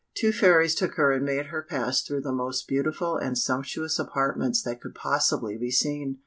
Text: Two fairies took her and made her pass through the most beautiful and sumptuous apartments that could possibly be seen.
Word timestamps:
Two 0.15 0.31
fairies 0.31 0.73
took 0.73 0.95
her 0.95 1.11
and 1.11 1.23
made 1.23 1.45
her 1.51 1.61
pass 1.61 2.01
through 2.01 2.21
the 2.21 2.31
most 2.31 2.67
beautiful 2.67 3.17
and 3.17 3.37
sumptuous 3.37 3.99
apartments 3.99 4.59
that 4.63 4.81
could 4.81 4.95
possibly 4.95 5.59
be 5.59 5.69
seen. 5.69 6.17